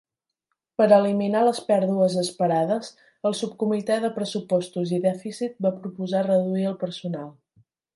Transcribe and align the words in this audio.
Per 0.81 0.87
eliminar 0.95 1.43
les 1.47 1.59
pèrdues 1.67 2.15
esperades, 2.23 2.91
el 3.31 3.37
subcomitè 3.43 4.01
de 4.07 4.13
pressupostos 4.19 4.99
i 4.99 5.03
dèficit 5.09 5.65
va 5.69 5.77
proposar 5.85 6.29
reduir 6.33 6.69
el 6.75 6.81
personal. 6.87 7.35